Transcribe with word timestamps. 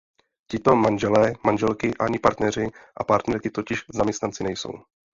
Tito 0.47 0.75
manželé, 0.75 1.33
manželky 1.45 1.93
ani 1.99 2.19
partneři 2.19 2.67
a 2.97 3.03
partnerky 3.03 3.49
totiž 3.49 3.85
zaměstnanci 3.93 4.43
nejsou. 4.43 4.71